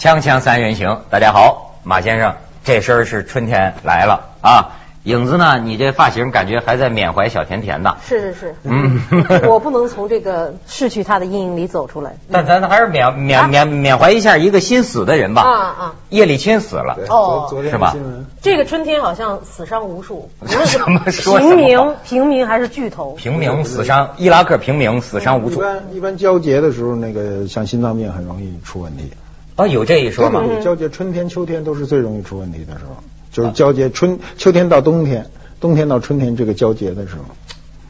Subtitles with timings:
[0.00, 4.78] 锵锵三人行，大家好，马先生，这身儿是春天来了啊。
[5.02, 7.98] 影子呢，你这发型感觉还在缅怀小甜甜呢。
[8.02, 8.98] 是是是，嗯
[9.46, 12.16] 我不能从这个逝去他的阴影里走出来。
[12.32, 15.42] 但咱还是缅缅缅缅怀一下一个新死的人吧。
[15.42, 15.94] 啊啊！
[16.08, 17.94] 叶利钦死了，哦昨昨天是吧
[18.40, 23.12] 这个春天好像死伤无数， 无论是什么说平民、平民还是巨头。
[23.16, 25.60] 平民死伤，伊拉克平民死伤无数一。
[25.60, 29.10] 般一般交接的时候，那个像心脏病很容易出问题。
[29.60, 30.42] 哦，有这一说吗？
[30.64, 32.96] 交接春天、秋天都是最容易出问题的时候，
[33.30, 35.26] 就是交接春秋天到冬天，
[35.60, 37.24] 冬天到春天这个交接的时候。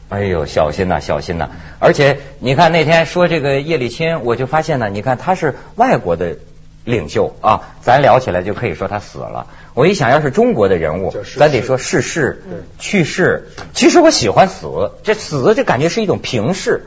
[0.09, 6.35] 哎呦，小心呐、小心呐、而且你看那天说这个叶利钦，我就发现呢，你看他是外国的
[6.83, 9.47] 领袖啊，咱聊起来就可以说他死了。
[9.73, 12.43] 我一想要是中国的人物咱得说逝世、
[12.79, 13.47] 去世。
[13.73, 16.81] 其实我喜欢死，这死这感觉是一种平视，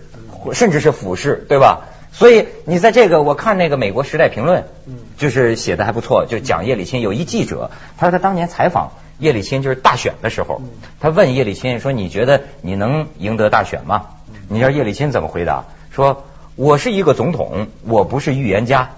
[0.52, 1.88] 甚至是俯视，对吧？
[2.14, 4.62] 所以你在这个，我看那个美国《时代评论》，
[5.18, 7.00] 就是写的还不错，就讲叶利钦。
[7.00, 10.62] 有一记者，他说他当年采访叶利钦，就是大选的时候，
[11.00, 14.06] 他问叶利钦说：“你觉得你能赢得大选吗？”
[14.48, 15.64] 你知道叶利钦怎么回答？
[15.90, 18.90] 说：“我是一个总统，我不是预言家。”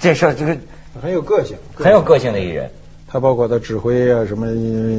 [0.00, 0.58] 这事儿就是
[1.02, 2.70] 很有个性，很有个性的一人。
[3.14, 4.50] 他包括他指挥啊，什么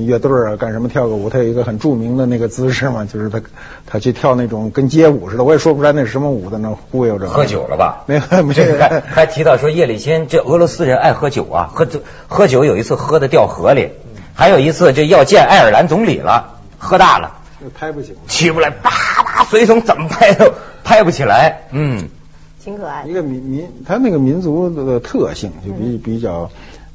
[0.05, 3.41] 乐队啊，干什么跳个舞，他有一个很著名的那个姿势嘛，就是他
[3.85, 7.27] 他去跳那种跟街舞似的，我也说不出来那是什么舞的，那忽悠着。
[7.27, 8.03] 喝酒了吧？
[8.07, 8.79] 没有没有。
[8.79, 11.99] 还还提到说叶利钦这俄罗斯人爱喝酒啊，喝酒
[12.29, 13.89] 喝酒有一次喝的掉河里，
[14.33, 17.33] 还有一次这要见爱尔兰总理了，喝大了
[17.77, 18.15] 拍不起。
[18.29, 18.91] 起不来，叭
[19.25, 20.53] 叭随从怎么拍都
[20.85, 21.63] 拍不起来。
[21.71, 22.07] 嗯，
[22.63, 23.09] 挺可爱的。
[23.09, 26.49] 一个民民，他那个民族的特性就比比较，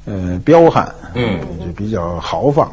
[0.05, 2.71] 呃，彪悍，嗯，就比较豪放。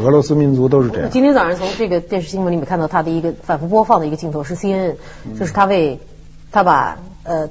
[0.00, 1.10] 俄罗斯民族都是这样。
[1.10, 4.94] 今天早上从这个电视新闻里面看到他的一个反复播放的一个镜头是 CNN，
[5.38, 6.00] 就是他为
[6.50, 7.50] 他把呃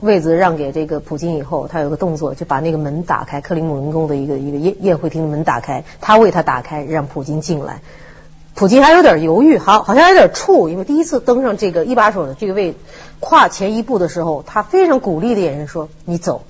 [0.00, 7.82] 位子让给这个普京以后，他有个动作就把那个门打开，克里姆林宫的一个一个宴宴会厅的门打开，他为他打开，让普京进来。
[8.54, 12.74] 普京还有点犹豫，好，好像有点怵，因为第一次登上这个一把手的这个位，
[13.20, 16.44] 跨前一步的时候，他非常鼓励的眼神说：“你走。”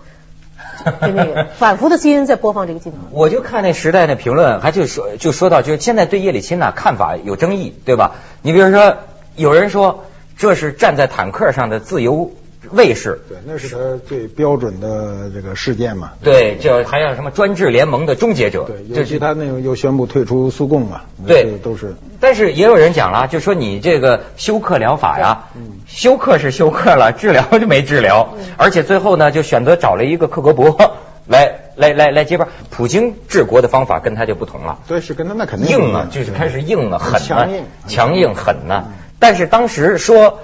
[1.03, 2.99] 就那个反复的 CNN 在播放这个镜头。
[3.12, 8.12] 我就看那时代的评论，还就说就说到，就是现在对叶利钦呢看法有争议，对吧？
[8.43, 8.97] 你比如说，
[9.37, 10.05] 有人说
[10.37, 12.33] 这是站在坦克上的自由
[12.75, 16.12] 卫士，对，那是他最标准的这个事件嘛。
[16.23, 21.59] 对，这还有什么专制联盟的终结者，对，这尤其他那个又宣布退出苏共嘛，对。
[21.63, 21.95] 都是。
[22.21, 25.47] 但是也有人讲了，就说你这个休克疗法呀，
[25.87, 30.91] 休克是休克了，治疗就没治疗，而且最后呢，就选择找了一个克格勃
[31.27, 32.49] 来来来来接班。
[32.71, 38.87] 普京治国的方法跟他就不同了，对，是跟他那肯定硬啊，就是开始硬了，狠了强硬，强硬狠呢。
[39.19, 40.41] 但是当时说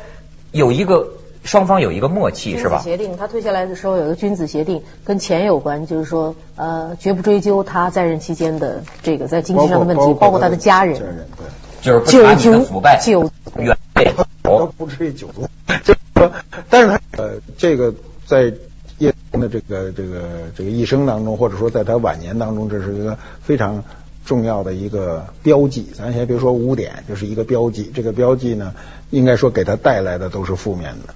[0.53, 1.11] 有一个
[1.45, 2.81] 双方有一个默契是吧？
[2.83, 10.99] 君子协定，他退下来的时候有一个君子协定，跟钱有关，就是说，呃，绝不追究他在任期间的这个在经济上的问题，包括他的家人。
[10.99, 11.47] 家人对。
[11.81, 14.13] 就是不九查你的腐败、九原配
[14.43, 15.49] 都不至于九族，
[15.83, 16.31] 就是说，
[16.69, 17.95] 但是他呃，这个
[18.27, 18.53] 在
[18.99, 23.83] 叶的这个这个这个一生当中，或者说在他晚年当中，这是一个非常
[24.27, 25.91] 重要的一个标记。
[25.95, 27.91] 咱先别说污点，就是一个标记。
[27.95, 28.75] 这个标记呢，
[29.09, 31.15] 应该说给他带来的都是负面的。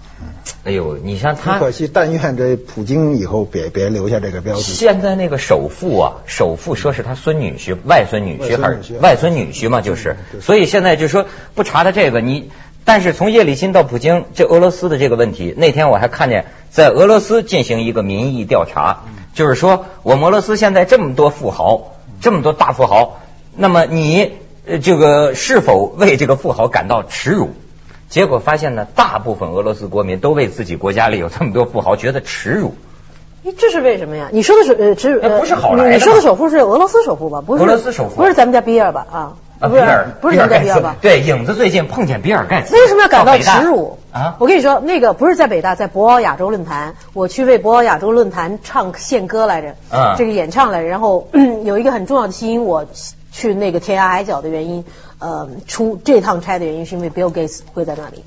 [0.65, 4.63] 哎呦，你像他可惜，但愿这普京以后别别留下这个标记。
[4.63, 12.51] 现在那个首富啊，首富说是他孙女婿、外孙女婿还是外孙女婿嘛，就是，所以现在就说不查他这个你。
[12.87, 23.23] 但是从叶利钦到普京，这俄罗斯的这个问题，那天我还看见在俄罗斯进行一个民意调查，就是说我们俄罗斯现在这么多富豪，这么多大富豪，
[23.57, 24.33] 那么你
[24.67, 27.55] 呃这个是否为这个富豪感到耻辱？
[28.15, 32.77] 结果发现呢，大部分俄罗斯国民都为自己国家里有这么多富豪觉得耻辱。
[33.45, 34.29] 哎，这是为什么呀？
[34.31, 37.43] 你说的是呃，只那不是好来的你说的首富是俄罗斯首富吧？
[37.45, 39.05] 不是俄罗斯首富不是咱们家比尔吧？
[39.11, 39.19] 啊，
[39.59, 40.95] 啊，不是比尔，不是咱们家比尔吧？
[41.01, 44.37] 对，影子最近碰见比尔盖茨，为什么要感到耻辱啊？
[44.39, 50.87] 我跟你说，那个不是在北大，在博鳌亚洲论坛，我去为博鳌亚洲论坛唱献歌来着，嗯这个演唱来着。
[50.87, 51.27] 然后
[51.65, 52.87] 有一个很重要的吸引我
[53.33, 54.85] 去那个天涯海角的原因，
[55.25, 58.23] 呃，出这趟差的原因是因为 Bill Gates 会在那里。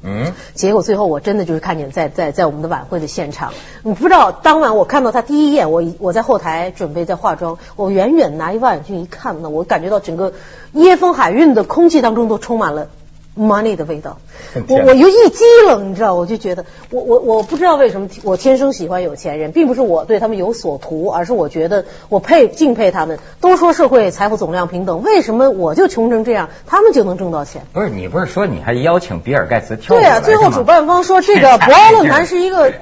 [0.00, 3.52] 嗯，结果最后我真的就是看见在在在我们的晚会的现场，
[3.82, 10.32] 你不知道当晚我看到他第一眼，我我在后台准备在化妆，我远远拿一望远镜一看呢，我感觉到整个
[10.74, 12.88] 椰风海韵的空气当中都充满了
[13.38, 14.18] money 的味道。
[14.68, 23.18] 我我就一激灵，你知道，我就觉得我我我不知道为什么我天生喜欢有钱人，并不是我对他们有所图，而是我觉得我佩敬佩他们。
[23.40, 27.62] 都说社会财富总量平等，为什么我就穷成这样，他们就能挣到钱？
[27.72, 32.72] 不是你不是说你还邀请比尔盖茨跳舞对啊，最后主办方说这个博鳌论坛是一个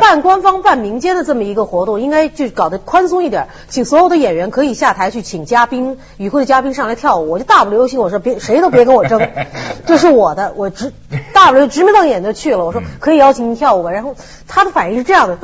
[0.00, 7.30] 半官方半民间的这么一个活动，应该就搞得宽松一点，请所有的演员可以下台去请嘉宾，与会的嘉宾上来跳舞。
[7.30, 9.20] 我就大不溜秋，我说别谁都别跟我争，
[9.86, 10.92] 就是我的，我直
[11.32, 12.64] 大不了直眉瞪眼就去了。
[12.64, 14.14] 我说可以邀请你跳舞吧，然后
[14.46, 15.38] 他的反应是这样的，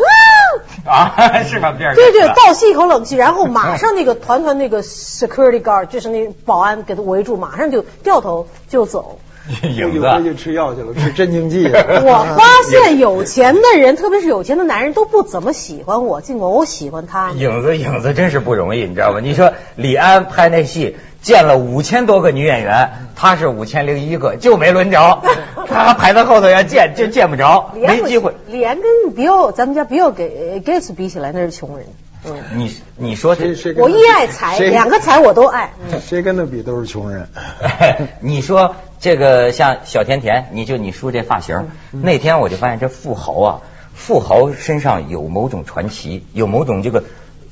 [0.85, 1.75] 啊，啊， 是吧？
[1.79, 9.19] 对对，倒吸一口冷气，然后马 上那个团团那个 security guard 就是那保安给他围住，马上就掉头就走。
[9.63, 10.09] 影子。
[10.09, 11.67] 回去吃药去了，吃镇静剂。
[11.67, 17.33] 我发现有钱的人，特别是有钱的男人，都不怎么喜欢我，尽管我喜欢他。
[17.33, 19.19] 影子影子真是不容易，你知道吗？
[19.21, 25.23] 你说李安拍那戏见了五千多个女演员，他是五千零一个，就没轮着。
[25.69, 28.35] 他排在后头要见就见不着，没机会。
[28.49, 31.87] 李安跟比尔，咱们家比尔给 Gates 比起来，那是穷人。
[32.25, 35.73] 嗯，你你说这谁谁跟我一爱财，两个财我都爱。
[35.91, 37.29] 嗯谁跟他比都是穷人。
[38.21, 43.61] 你说这个像小甜甜，你就你梳这发型，嗯那天我就发现这富豪啊，
[43.95, 47.05] 富豪身上有某种传奇，有某种这个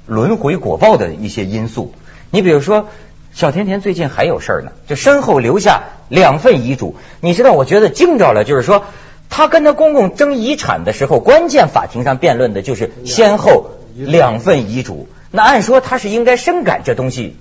[0.06, 1.93] 轮回果报的一些因素。
[2.32, 2.87] 你比如说，
[3.32, 6.97] 小甜甜最近还有事儿呢，就身后留下两份遗嘱。
[7.21, 8.85] 你知道，我觉得惊着了，就是说。
[9.32, 15.09] 她跟她公公争遗产的时候，关键法庭上辩论的就是先后两份遗嘱。
[15.31, 17.37] 那按说她是应该深感这东西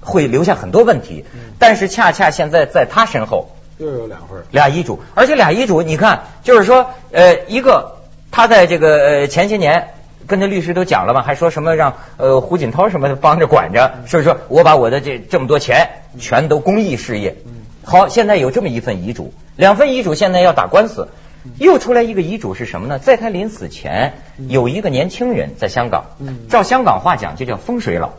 [0.00, 1.24] 会留下很多问题，
[1.60, 4.42] 但是恰恰现在在她身后又有两份。
[4.50, 7.98] 俩遗嘱，而且俩遗嘱，你看，就是说，呃，一个
[8.32, 9.90] 她在这个呃前些年
[10.28, 15.88] 跟他律师都讲了嘛，还说什么让呃胡锦涛什么的帮着管着，是不是说我把我的这这么多钱
[16.20, 17.34] 全都公益事业？
[17.82, 21.08] 好，现在有这么一份遗嘱，两份遗嘱现在要打官司。
[21.56, 22.98] 又出来一个遗嘱是什么呢？
[22.98, 24.14] 在他临死前，
[24.48, 26.04] 有一个年轻人在香港，
[26.50, 28.10] 照香港话讲就叫风水佬，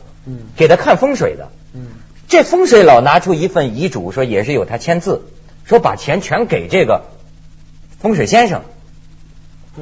[0.55, 1.49] 给他看风水的。
[2.27, 5.25] 这风水佬拿出一份遗嘱，说也是有他签字，
[5.65, 7.03] 说把钱全给这个
[7.99, 8.61] 风水先生。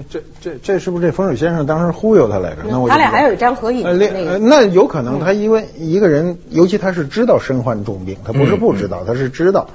[0.09, 2.57] 这这这是不是这风水先生当时忽悠他来着？
[2.69, 9.67] 那我他俩还有一张合影那个那有可能他因为一个人，尤其他是知道身患重病，他不是不知道，他是知道。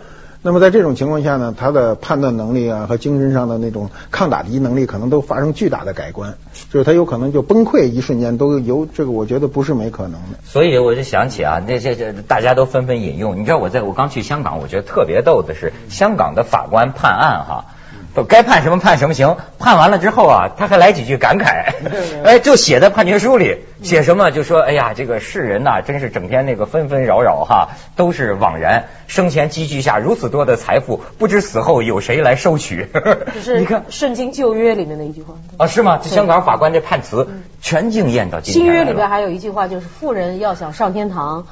[0.45, 6.35] 那么在这种情况下呢，他的判断能力啊和精神上的那种抗打击能力可能都发生巨大的改观，
[6.69, 10.39] 就是他有可能就崩溃，一瞬间都有这个，我觉得不是没可能的。
[10.45, 13.39] 所以我就想起啊，那这这大家都纷纷引用。
[13.39, 17.65] 你知道我在我刚去香港，我觉得特别逗的是，香港的法官判案哈。
[18.15, 21.73] 不该判什么判什么刑，判完了之后啊，他还来几句感慨，
[22.25, 32.87] 哎，就写在判决书里，写什么就说，哎呀，这个世人呐、真是整天那个纷纷扰扰哈，都是枉然，生前积聚下如此多的财富，不知死后有谁来收取。
[33.43, 35.35] 是你看圣经旧约里面的一句话。
[35.57, 35.99] 啊，是吗？
[36.03, 37.29] 这香港法官这判词
[37.63, 41.47] 全应验到今天了新约里边还有一句话，就是富人要想上天堂，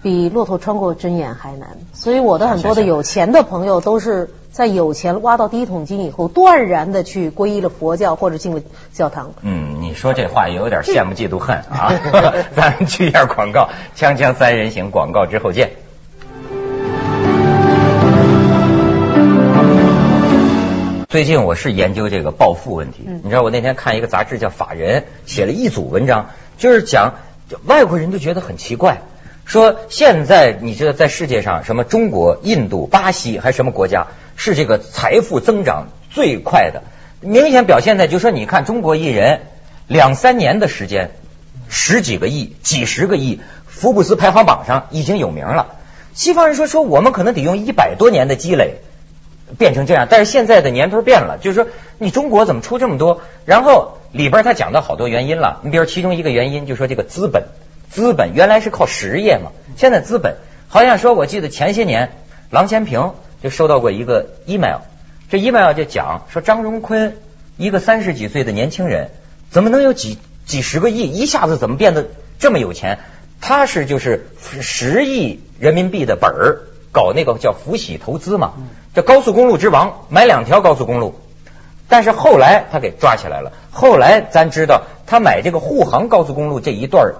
[0.00, 1.70] 比骆驼穿过针眼还难。
[1.92, 8.62] 所以我的很多的有钱的朋友都是在有钱挖到第一桶金以后，断然的去皈依了佛教或者进了
[8.92, 9.32] 教堂。
[9.40, 11.92] 嗯，你说这话也有点羡慕嫉妒恨啊！
[12.54, 15.72] 咱们去一下广告，锵锵三人行广告之后见。
[21.08, 26.26] 最近我是研究这个暴富问题，你知道我那天看一个杂志叫《法人》，写了一组文章，
[26.58, 27.14] 就是讲
[27.64, 29.02] 外国人都觉得很奇怪，
[29.44, 34.06] 说现在你知道在世界上什么中国、印度、巴西还是什么国家
[34.36, 36.82] 是这个财富增长最快的，
[37.20, 39.42] 明显表现在就说你看中国艺人
[39.86, 41.10] 两三年的时间，
[41.68, 45.76] 十几个亿、几十个亿，福布斯排行榜上已经有名了。
[46.12, 48.76] 西方人说说我们可能得用一百多年的积累。
[49.58, 53.20] 变成这样，但是现在的年头变了，就是说你中国怎么出这么多？
[53.44, 57.44] 然后里边他讲到好多原因了，你比如其中一个原因就说这个资本，
[57.90, 60.36] 资本原来是靠实业嘛，现在资本
[60.66, 62.16] 好像说我记得前些年
[62.50, 63.12] 郎咸平
[63.44, 64.78] 就收到过一个 email，
[65.28, 67.18] 这 email 就讲说张荣坤
[67.58, 69.10] 一个三十几岁的年轻人
[69.50, 72.06] 怎么能有几几十个亿，一下子怎么变得
[72.38, 73.00] 这么有钱？
[73.42, 76.60] 他是就是十亿人民币的本儿
[76.90, 78.54] 搞那个叫福喜投资嘛。
[78.94, 81.20] 这高速公路之王买两条高速公路，
[81.86, 83.52] 但是后来他给抓起来了。
[83.70, 87.12] 后来咱知道他买这个沪杭高速公路这一段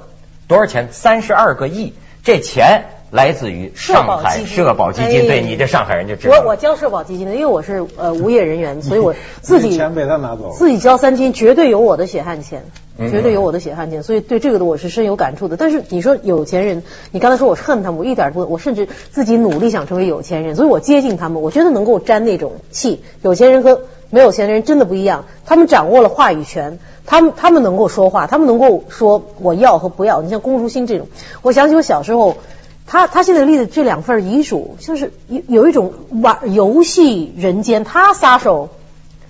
[0.49, 0.89] 多少钱？
[0.91, 5.21] 三十二个亿，这钱来自于上海社保基金。
[5.21, 6.37] 哎对你这上海人就知道。
[6.37, 12.65] 我我交社保基金的，因为我是呃无业人员，所以我自己钱被他拿走自己交三金，绝对有我的血汗钱，
[12.99, 15.57] 嗯绝对有我的血汗钱，所以对这个的我是深有感触的。
[15.57, 23.05] 但是你说有钱人，你刚才说我恨他们，我一点不，我甚至自己努力想成为有钱人，所以我接近他们，我觉得能够沾那种气。
[23.23, 26.81] 有钱人和没有钱的人真的不一样，他们掌握了话语权。
[27.07, 30.21] 他们他们能够说话，他们能够说我要和不要。
[30.23, 31.07] 你像龚如心这种，
[31.43, 32.39] 我想起我小时候，
[32.87, 38.71] 他他现在立的这两份遗嘱，就是有有一种玩游戏人间，他撒手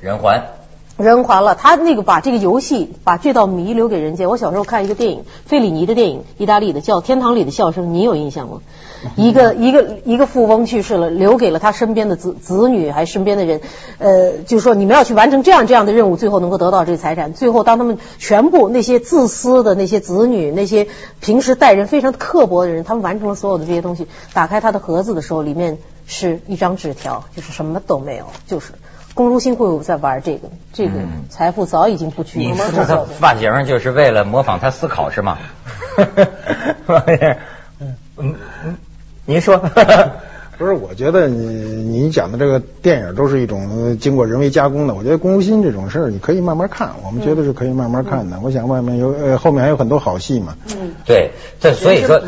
[0.01, 0.43] 人寰。
[0.97, 4.29] 人还了，他那个把这个游戏把这道谜留给人间。
[4.29, 8.61] 我小时候看一个电影，费里尼的电影，意大利的叫《天堂里的笑声》，你有印象吗？
[9.17, 13.61] 一个一个一个富翁去世了，留给了他身边的子子女还是身边的人，
[13.99, 17.35] 呃，就是说你们要去完成这样这样的任务，最后能够得到这个财产。
[17.35, 20.87] 最后当他们全部那些自私的那些子女，那些
[21.21, 28.73] 平时待人非常刻薄的人，他们完成了所有的这些东西，打开他的盒子的时候，里面是一张纸条，就是什么都没有，就是。
[29.15, 30.49] 龚如心会不会在玩这个？
[30.73, 32.57] 这个嗯财富早已经不去你了。
[32.71, 35.39] 梳他发型就是为了模仿他思考是吗？
[37.81, 38.35] 嗯嗯，
[39.25, 39.57] 您说。
[40.57, 44.95] 不是，我觉得你你讲的这个电影都是一种呃经过人为加工的。
[44.95, 48.39] 我觉得龚如心这种事儿，你可以慢慢看，我们觉得是可以慢慢看的。
[48.43, 50.57] 我想外面有呃后面还有很多好戏嘛。
[50.77, 51.31] 嗯，对，
[51.61, 52.21] 这所以说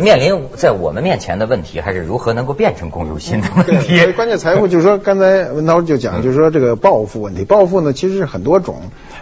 [0.00, 4.12] 面临在我们面前的问题，还是如何能够变成龚如心的问题。
[4.12, 7.44] 关键财富就是说，刚才文涛就讲，就是说这个暴富问题。
[7.44, 8.76] 暴富呢，其实是很多种，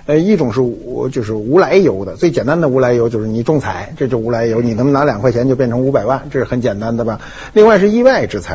[0.07, 7.21] 呃，一种是无就是无来由的，最简单的无来由就是你中彩，这就无来由，你能拿两块钱就变成五百万，这是很简单的吧？
[7.53, 8.50] 另外是意外之财，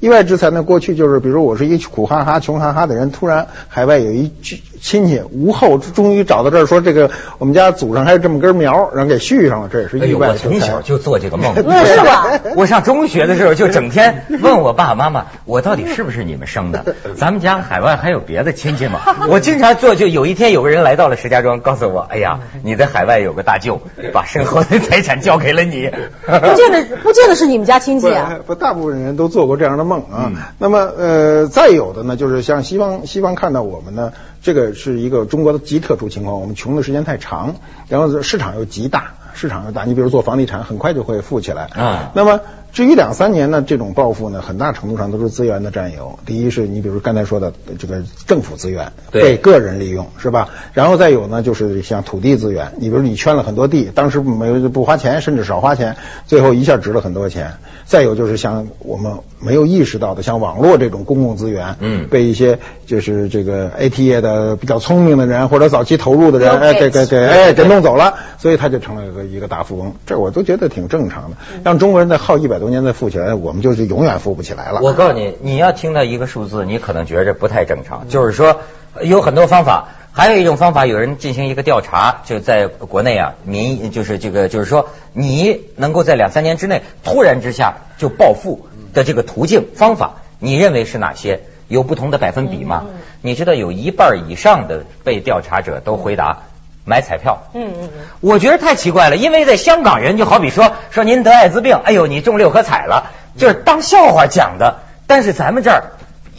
[0.00, 4.32] 意外之财呢，过去就是比如我是一苦哈哈、穷哈哈的人，突然海外有一
[4.80, 10.28] 亲戚吴后，终于找到这儿，说这个我们家祖上还有这么根苗，然后给续上了，这也是意外。
[10.28, 12.40] 我从小就做这个梦， 不是吧？
[12.56, 16.94] 我上中学的时候就整天问我爸爸妈妈，我到底是不是你们生的？
[17.16, 19.00] 咱们家海外还有别的亲戚吗？
[19.28, 23.80] 我经常做，就有一天有个人来到了石家庄，告诉我，哎呀，你在海外有个大舅，
[24.12, 25.90] 把身后的财产交给了你。
[26.26, 28.38] 不见得不见得是你们家亲戚啊。
[28.46, 30.32] 不，不，大部分人都做过这样的梦啊。
[30.32, 37.56] 嗯那么，呃，再有的呢，就是像西方，西方看到我们呢，这个是一个中国的极特殊情况，我们穷的时间太长，
[37.88, 41.64] 然后市场又极大，市场又大，你比如做房地产，很快就会富起来。
[41.74, 42.40] 啊那么
[42.72, 46.20] 至于两三年呢，这种暴富呢，很大程度上都是资源的占有。
[46.24, 50.48] 第一是你比如刚才说的这个政府资源对被个人利用，是吧？
[50.72, 55.96] 然后再有呢，就是像土地资源，你比如你圈了很多地，当时没有不花钱，甚至少花钱，
[56.26, 57.54] 最后一下值了很多钱。
[57.86, 69.94] 再有就是像我们没有意识到的，像网络这种公共资源，嗯被一些就是这个 AT 业的比较聪明的人或者早期投入的人，哎，给给给，哎，给弄走了，所以它就成了一个一个大富翁。
[70.06, 71.36] 这我都觉得挺正常的。
[71.64, 74.80] 让中国人再耗一百多年再富起来，我们就是永远富不起来了。
[74.82, 78.08] 我告诉你，你要听到一个数字，你可能觉着不太正常。
[78.08, 78.60] 就是说，
[79.02, 91.40] 有很多方法，还有一种方法，有人进行一个调查，就在国内啊，民就是这个，就是说，你能够在两三年之内突然之下就暴富的这个途径方法，你认为是哪些？
[91.68, 92.86] 有不同的百分比吗？
[93.22, 96.42] 你知道有一半以上的被调查者都回答
[96.90, 97.38] 买彩票。
[97.54, 98.00] 嗯嗯嗯。
[98.20, 104.80] 我觉得太奇怪了，因为在香港人就好比说说您得艾滋病，哎呦你中六合彩了，就是当笑话讲的。
[105.06, 105.82] 但是咱们这儿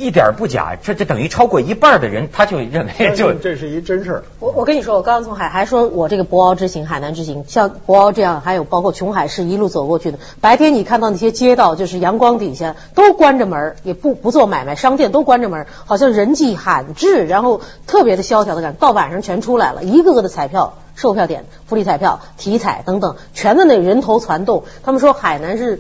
[0.02, 4.24] 一点儿不假，这这等于超过一半的人他就认为就这是一真事儿。
[4.40, 18.80] 我我跟你说，我刚刚从海还说我这个博鳌之行、海南之行，像博鳌这样，还有包括琼海市一路走过去的，白天你看到那些街道，就是阳光底下都关着门儿，也不不做买卖，商店都关着门儿，好像人迹罕至，然后特别的萧条的感觉。
[18.80, 24.64] 到晚上全出来了，一个个的彩票、售票点、福利彩票、体彩等等，全在那人头攒动。
[24.84, 25.80] 他们说海南是。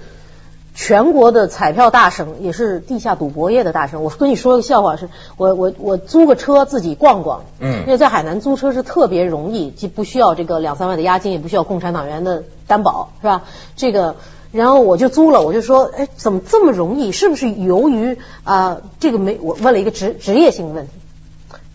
[0.74, 4.04] 全国的彩票大省，也是地下赌博业的大省。
[4.06, 13.44] 我跟你说个笑话是，我我我租个车自己逛逛，嗯因为在海南租车是特别容易，既不需要这个两三万的押金，也不需要共产党员的担保，是吧？
[13.76, 14.16] 这个，
[14.52, 17.12] 然后我就租了，我就说，哎，怎么这么容易？
[17.12, 19.38] 是不是由于啊、这个没？
[19.42, 20.94] 我问了一个职职业性的问题，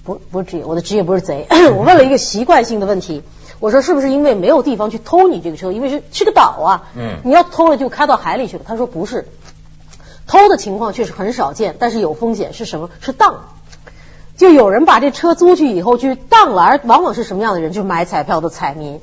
[0.04, 3.22] 不不是职业，我的职业不是贼， 我问了一个习惯性的问题。
[3.58, 5.72] 我说是不是因为没有地方去偷你这个车？
[5.72, 8.64] 因为是是个岛啊，嗯你要偷了就开到海里去了。
[8.66, 9.26] 他说不是，
[10.26, 12.52] 偷的情况确实很少见，但是有风险。
[12.52, 12.90] 是什么？
[13.00, 13.44] 是当。
[14.36, 17.72] 就有人把这车租去以后去当了，而往往是什么样的人？
[17.72, 19.00] 就是买彩票的彩民，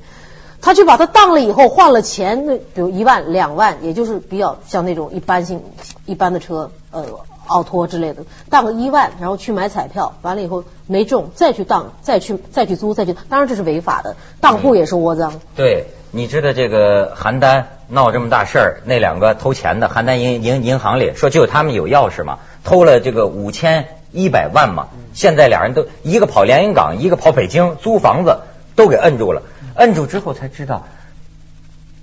[0.61, 5.63] 他去把它当了以后换了钱，那比如一万两万，也就是比较像那种一般性
[6.05, 7.05] 一般的车，呃，
[7.47, 15.39] 奥托之类的，当个一万，然后去买彩票，完了以后没中，再去当，再去再去租，再去，当然这是违法的，当铺也是窝赃。
[15.55, 28.39] 对，你知道这个邯郸闹这么大事儿，那两个偷钱的邯郸银银银行里说只有他们有钥匙嘛，偷了这个五千一百万嘛，现在俩人都一个跑连云港，一个跑北京租房子，
[28.75, 29.41] 都给摁住了，
[29.75, 30.83] 摁住之后才知道。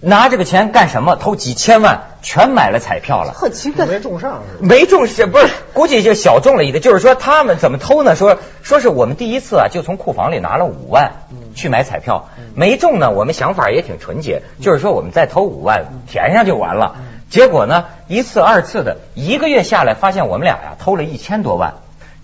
[0.03, 1.15] 拿这个钱干什么？
[1.17, 3.33] 偷几千万，全买了彩票了。
[3.35, 4.67] 很奇怪，没中上是吧？
[4.67, 5.49] 没中是不是？
[5.75, 6.83] 估计就小中了一点。
[6.83, 8.17] 就是说他们怎么偷呢？
[8.17, 11.13] 说说是我们第一次啊，就从库房里拿了五万
[11.55, 13.11] 去买彩票，没中呢。
[13.11, 16.97] 我们想法也挺纯洁，就是说我们再偷五万填上就完了。
[17.29, 21.75] 结果呢，一次二次的，一个月下来，发现我们俩呀偷了一千多万。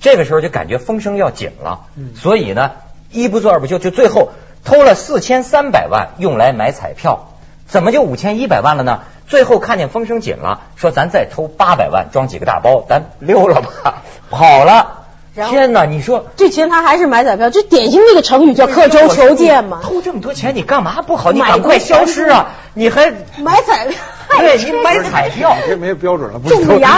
[0.01, 1.81] 这个时候就感觉风声要紧了，
[2.15, 2.73] 所以呢，
[3.11, 4.31] 一不做二不休，就最后
[4.65, 7.29] 偷了四千三百万用来买彩票。
[7.67, 9.01] 怎么就五千一百万了呢？
[9.29, 15.03] 最后看见风声紧了，说咱再偷八百万，装几个大包，咱溜了吧， 跑了。
[15.35, 15.85] 天哪！
[15.85, 19.81] 你说这钱他还是买彩票，这典型那个成语叫刻舟求剑嘛。
[19.83, 21.31] 偷这么多钱你干嘛不好？
[21.33, 22.53] 你赶快消失啊！
[22.73, 23.99] 你还买彩票？
[24.39, 26.55] 对你买彩票，这没有标准了，不是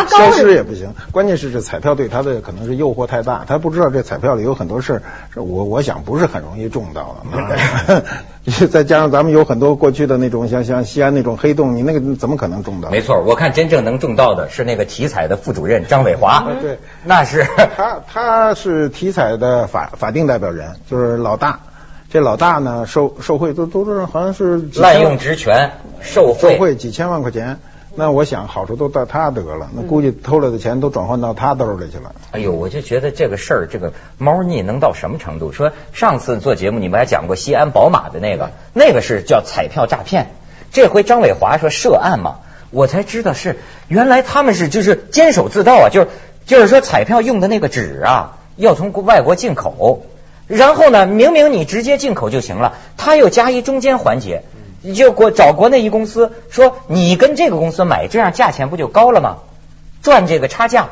[0.09, 0.93] 消失也不行。
[1.13, 5.03] 关键是这彩票对他的可能是诱惑太大，他不知道这彩票里有很多事儿，
[5.35, 8.03] 我我想不是很容易中到的。
[8.71, 12.89] 再加上咱们有很多过去的那种像像西安那种黑洞，你那个怎么可能中到？
[12.89, 16.47] 没错，我看真正能中到的是那个体彩的副主任张伟华。
[16.63, 21.61] 对，那是他他是体彩的法法定代表人，就是老大。
[22.11, 27.59] 这老大呢，受受贿都都是好像是滥用职权受贿，受贿几千万块钱。
[27.95, 32.15] 那我想好处都到他得了，那估计偷来的钱都转换到他兜里去了。
[32.31, 35.53] 哎呦，我就觉得这个事儿，这个猫腻能到什么程度？
[35.53, 40.29] 说上次做节目你们还讲过西安宝马的那个，那个是叫彩票诈骗。
[40.73, 42.37] 这回张伟华说涉案嘛，
[42.71, 46.09] 我才知道是原来他们是就是监守自盗啊，就是
[46.47, 50.07] 就是说彩票用的那个纸啊，要从外国进口。
[50.49, 54.43] 然后呢，明明你直接进口就行了，他又加一中间环节，
[54.83, 59.37] 你就国找国内一公司说你跟这个公司买，这样价钱不就高了吗？
[60.03, 60.89] 赚这个差价，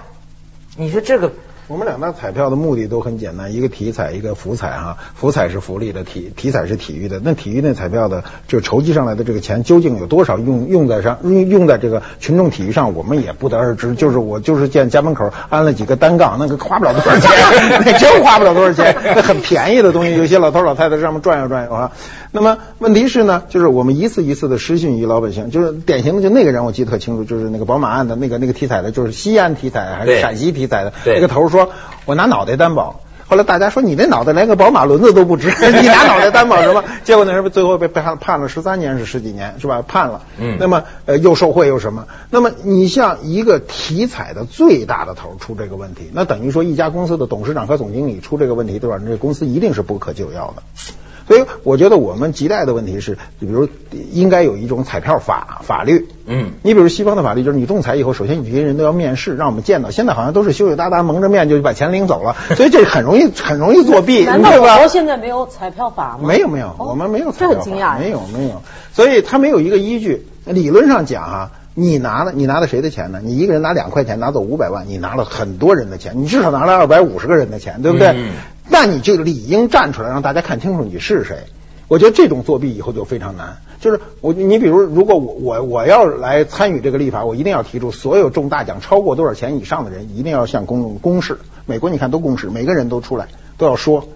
[0.76, 1.32] 你说这个。
[1.68, 4.98] 我们两大彩票的目的都很简单，一个体彩，一个福彩哈。
[5.16, 7.20] 福彩是福利的，体体彩是体育的。
[7.24, 13.96] 那体育那彩票的，就筹集上来的这个钱，究竟有多少用用在上用用在这个群众体育上，我们也不得而知。
[13.96, 17.30] 就是我就是见家门口安了几个单杠，那个花不了多少钱，
[17.84, 20.16] 那真花不了多少钱，那很便宜的东西。
[20.16, 21.90] 有些老头老太太上面转悠转悠啊。
[22.30, 31.55] 那么问题是呢，就是我们一次一次的失信于老百姓，就是典型的就那个人我记得特清楚，就是那个宝马案的那个那个体彩的，就是西安体彩还是陕西体彩的那个头说。
[32.04, 35.48] 我拿脑袋担保，后来大家说你那脑袋连个宝马轮子都不值，
[35.80, 36.84] 你拿脑袋担保什么？
[37.04, 39.82] 结果那人最后被判判了十三年是十几年是吧？
[39.86, 40.22] 判了。
[40.38, 40.56] 嗯。
[40.60, 42.06] 那么呃又受贿又什么？
[42.30, 48.98] 那么你像一个体彩的最大的头出这个问题，那等于说一家公司的董事长和总经理出这个问题，对吧？
[49.04, 50.62] 这公司一定是不可救药的。
[51.26, 53.68] 所以我觉得我们亟待的问题是，比如
[54.12, 56.08] 应该有一种彩票法法律。
[56.26, 59.90] 嗯，你比如西方的法律就是你仲裁以后，首先你这些人都要面试，让我们见到。
[59.90, 64.24] 现在好像都是羞羞答答蒙着面就把钱领走了， 所以这很容易很容易作弊。
[64.24, 66.28] 难道我国现在没有彩票法吗？
[66.28, 67.54] 没有没有，我们没有彩票法。
[67.54, 67.98] 这很惊讶。
[67.98, 68.62] 没有没有，
[68.92, 70.26] 所以他没有一个依据。
[70.44, 73.20] 理论上讲哈，你拿了你拿的谁的钱呢？
[73.22, 78.14] 你一个人拿两块钱拿走五百万，你拿了很多人的钱，你至少拿了二百五十个人的钱，对不对？
[78.68, 81.38] 那你就理应站出来让大家看清楚你是谁。
[81.88, 83.58] 我觉得这种作弊以后就非常难。
[83.80, 91.38] 就是我，你比如，如果我我我要来参与这个立法，我一定要提出，所有中大奖超过多少钱以上的人，一定要向公众公示。
[91.64, 94.08] 美国你看都公示，每个人都出来都要说。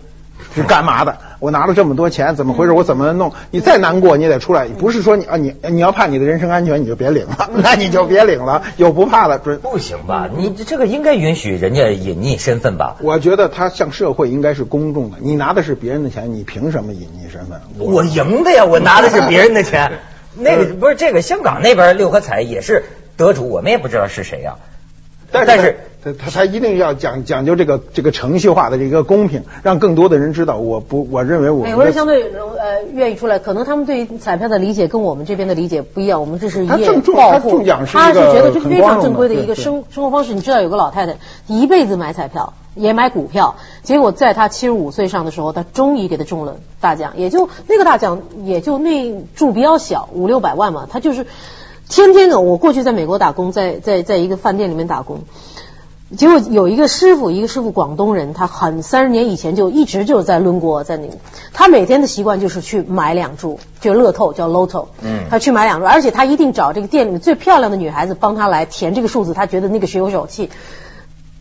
[0.54, 1.18] 是干嘛的？
[1.38, 2.72] 我拿了这么多钱，怎么回事？
[2.72, 3.32] 我怎么弄？
[3.50, 4.66] 你再难过，你也得出来。
[4.68, 7.50] 不是说你啊，你你要怕你的人身安全，你就别领了。
[7.62, 8.62] 那你就别领了。
[8.76, 10.28] 有不怕的准，不行吧？
[10.36, 12.96] 你这个应该允许人家隐匿身份吧？
[13.00, 15.16] 我觉得他向社会应该是公众的。
[15.20, 17.60] 你拿的是别人的钱，你凭什么隐匿身份？
[17.78, 18.64] 我赢的呀！
[18.64, 19.92] 我拿的是别人的钱。
[20.36, 22.84] 那个不是这个香港那边六合彩也是
[23.16, 24.54] 得主，我们也不知道是谁呀。
[25.32, 30.56] 但是他他他一定要讲讲究这个这个程序化的这个公平，让更多的人知道。
[30.56, 36.20] 我不我认为我美国人相对呃愿意出来，可能他们对于彩票的理解跟我们这边的理解不一样。
[36.20, 40.32] 我们这是一业报复，他是觉得这是非常正规的一个生生活方式。
[40.32, 41.16] 你知道有个老太太
[41.46, 51.26] 一辈子买彩票，也买股票，结果在她七十五岁上的时候，她终于给她中了大奖，也就那个大奖也就那注比较小，五六百万嘛，她就是。
[51.90, 55.24] 天天的，我过去在美国打工，在在在一个饭店里面打工，
[56.16, 61.14] 结果有一个师傅，一个师傅广东人，他很三十年以前就一直就在抡锅，在那个，
[61.52, 70.48] 他每天的习惯就是去买两注，就乐透叫 Lotto，嗯，他去买两注，而且他一定找这个店里面最漂亮的女孩子帮他来填这个数字，他觉得那个是有手气。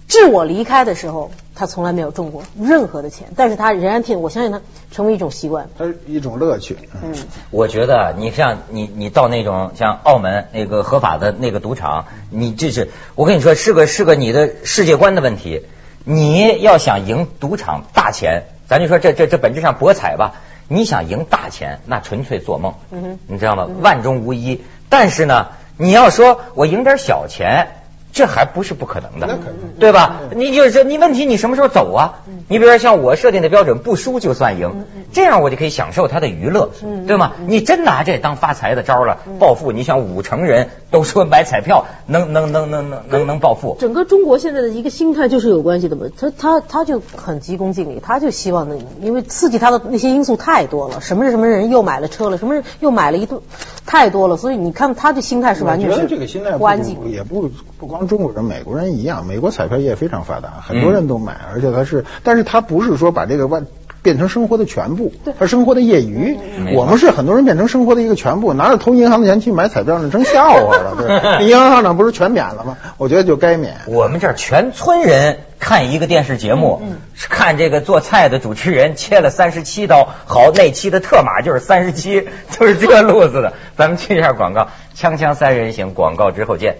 [0.09, 4.59] 致我离开的时候，他从来没有中过任何的钱，但是他仍然听，我相信他
[4.91, 5.69] 成为一种习惯。
[5.77, 6.75] 它是一种乐趣。
[7.03, 7.13] 嗯，
[7.51, 15.67] 我觉得你像你你到那种像澳门那个合法的那个赌场，你这是我跟你说是个是个你的世界观的问题。
[16.05, 23.67] 你要想赢赌场大钱，咱就说这这这本质上博彩吧，你想赢大钱那纯粹做梦，嗯你知道吗？
[23.83, 24.63] 万中无一。
[24.89, 27.67] 但是呢，你要说我赢点小钱。
[28.11, 29.39] 这还不是不可能的，
[29.79, 30.21] 对吧？
[30.35, 32.21] 你就是你问题，你什么时候走啊？
[32.47, 36.71] 你比如说像我设定的标准，不输就算赢，这样我就可以享受他的娱乐，
[37.05, 37.33] 对吗？
[37.45, 53.41] 你真拿这当发财的招了，暴富，你想五成人都说买彩票能能能能能能能暴富，整个中国现在的一个心态就是有关系的嘛，他他他就很急功近利，他就希望那，因为刺激他的那些因素太多了，什么什么人又买了车了，什么人又买了一顿，
[53.85, 56.95] 太多了，所以你看他的心态是完全是这个心态不安静。
[56.95, 59.25] 不也不不光中国人，美国人一样。
[59.25, 63.65] 美国彩票业非常发达，很多人都买，而且他是，但是他不是说把这个万
[64.01, 66.38] 变成生活的全部，他生活的业余。
[66.73, 70.95] 我们是很多人变成生活的一个全部，拿着投银行的钱去买彩票，那成笑话了。
[70.97, 72.77] 对， 银行行长不是全免了吗？
[72.97, 73.75] 我觉得就该免。
[73.88, 76.81] 我们这儿全村人看一个电视节目，
[77.13, 83.53] 是看这个做菜的主持人切了三十七刀，好，那期的特码就是三十七，就是这路子的。
[83.75, 86.77] 咱们去一下广告，锵锵三人行，广告之后见。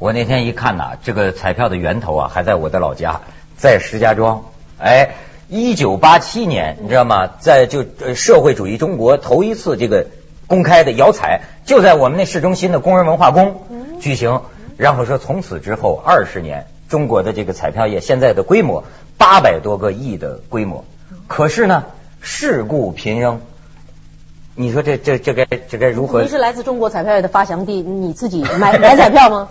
[0.00, 3.20] 我那天一看呐，这个彩票的源头啊，还在我的老家，
[3.58, 4.46] 在石家庄。
[4.78, 5.10] 哎，
[5.46, 7.28] 一九八七年，你知道吗？
[7.38, 10.06] 在就呃社会主义中国头一次这个
[10.46, 13.60] 公开的摇彩，就在我们那市中心的工人文化宫
[14.00, 14.40] 举行。
[14.78, 18.84] 然后说从此之后二十年，中国的这个彩票业现在的规模
[19.18, 20.86] 八百多个亿的规模，
[21.26, 21.84] 可是呢，
[22.22, 23.42] 事故频仍。
[24.54, 26.30] 你说这这这该这该如何您？
[26.30, 29.48] 是来自中国彩票业的发祥地，你自己买买彩票吗？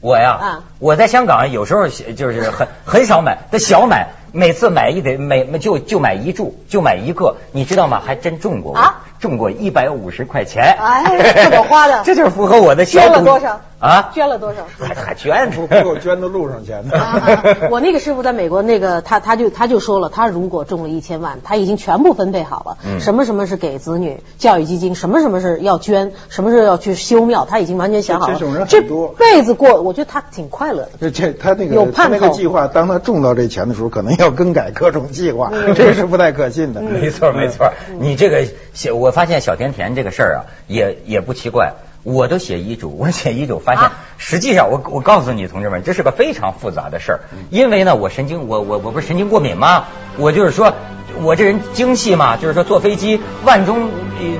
[0.00, 0.62] 我呀，啊。
[0.78, 8.00] 我在香港有时候就是很很少买，但小买，每次买一得每就就买一注，就买一个，你知道吗？
[8.04, 10.76] 还真中过啊，中过一百五十块钱。
[10.80, 14.10] 哎这么花的 这就是符合我的捐了多少啊？
[14.14, 14.66] 捐了多少？
[14.78, 17.42] 还还捐不不够捐的路上钱啊啊。
[17.70, 28.34] 我那个师傅在美国，那个他他就他就说了，他如果中了一千万，他已经全部分配好了，嗯什么什么是给子女教育基金，什么什么是要捐，什么是要去修庙，他已经完全想好了。
[28.34, 30.90] 这种人这很多辈子过，我觉得他挺快乐的。
[31.00, 36.80] 这这他那有个有盼头那个计划，当他中到这钱的时候，可能要更改各种计划，嗯这是不太可信的。
[36.80, 41.72] 没错没错，你这个写，我发现小甜甜这个事儿啊，也也不奇怪。
[42.02, 47.20] 我都写遗嘱，我写遗嘱发现啊，实际上我我告诉你同志们，这是个非常复杂的事儿。
[47.50, 49.84] 因为呢，我神经我我我不是神经过敏吗？
[50.16, 50.72] 我就是说，
[51.20, 53.90] 我这人精细嘛，就是说坐飞机万中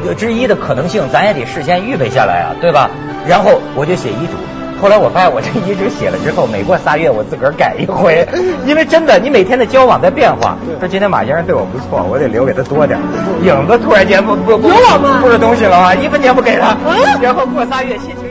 [0.07, 2.91] 呃之一的可能性，咱也得事先预备下来啊，对吧？
[3.29, 4.60] 然后我就写遗嘱。
[4.81, 8.27] 后来我发现，我这遗嘱写了之后，每过仨月我自个儿改一回，
[8.67, 10.57] 因为真的，你每天的交往在变化。
[10.79, 13.03] 说今天马先生对我不错，我得留给他多点儿。
[13.45, 16.77] 影子突然间不不不有我吗不是东西了啊，一分钱不给他，
[17.21, 18.30] 然后过仨月心情。